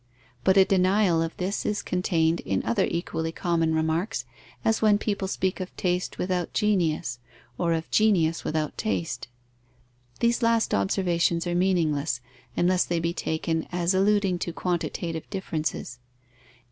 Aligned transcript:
But 0.43 0.57
a 0.57 0.65
denial 0.65 1.21
of 1.21 1.37
this 1.37 1.63
is 1.63 1.83
contained 1.83 2.39
in 2.39 2.63
other 2.65 2.85
equally 2.89 3.31
common 3.31 3.75
remarks, 3.75 4.25
as 4.65 4.81
when 4.81 4.97
people 4.97 5.27
speak 5.27 5.59
of 5.59 5.77
taste 5.77 6.17
without 6.17 6.53
genius, 6.53 7.19
or 7.55 7.73
of 7.73 7.91
genius 7.91 8.43
without 8.43 8.75
taste. 8.79 9.27
These 10.19 10.41
last 10.41 10.73
observations 10.73 11.45
are 11.45 11.53
meaningless, 11.53 12.19
unless 12.57 12.83
they 12.83 12.99
be 12.99 13.13
taken 13.13 13.67
as 13.71 13.93
alluding 13.93 14.39
to 14.39 14.51
quantitative 14.51 15.29
differences. 15.29 15.99